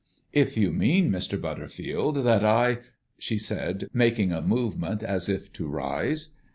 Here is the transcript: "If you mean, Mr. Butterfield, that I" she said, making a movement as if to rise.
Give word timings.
"If 0.33 0.57
you 0.57 0.71
mean, 0.71 1.11
Mr. 1.11 1.39
Butterfield, 1.39 2.25
that 2.25 2.43
I" 2.43 2.79
she 3.19 3.37
said, 3.37 3.87
making 3.93 4.31
a 4.31 4.41
movement 4.41 5.03
as 5.03 5.29
if 5.29 5.53
to 5.53 5.67
rise. 5.67 6.29